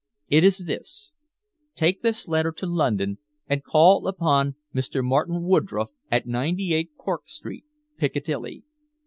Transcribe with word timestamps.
It 0.29 0.43
is 0.43 0.63
this: 0.65 1.13
Take 1.75 2.01
this 2.01 2.27
letter 2.27 2.51
to 2.53 2.65
London, 2.65 3.19
and 3.45 3.63
call 3.63 4.07
upon 4.07 4.55
Mr. 4.73 5.03
Martin 5.05 5.43
Woodroffe 5.43 5.91
at 6.09 6.25
98 6.25 6.89
Cork 6.97 7.29
Street, 7.29 7.65
Piccadilly. 7.97 8.63